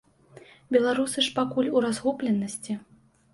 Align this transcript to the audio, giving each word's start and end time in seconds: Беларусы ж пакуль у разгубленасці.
Беларусы 0.75 1.25
ж 1.25 1.33
пакуль 1.35 1.69
у 1.75 1.85
разгубленасці. 1.85 2.79